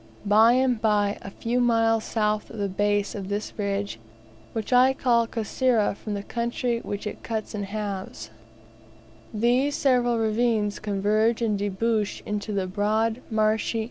By 0.25 0.53
and 0.53 0.81
by, 0.81 1.19
a 1.21 1.29
few 1.29 1.59
miles 1.59 2.05
south 2.05 2.49
of 2.49 2.57
the 2.57 2.67
base 2.67 3.13
of 3.13 3.29
this 3.29 3.53
ridge 3.55 3.99
(which 4.51 4.73
I 4.73 4.93
call 4.95 5.27
Kasera, 5.27 5.93
from 5.95 6.15
the 6.15 6.23
country 6.23 6.79
which 6.79 7.05
it 7.05 7.21
cuts 7.21 7.53
in 7.53 7.65
halves), 7.65 8.31
these 9.31 9.75
several 9.75 10.17
ravines 10.17 10.79
converge 10.79 11.43
and 11.43 11.55
debouch 11.55 12.23
into 12.25 12.51
the 12.51 12.65
broad, 12.65 13.21
[marshy? 13.29 13.79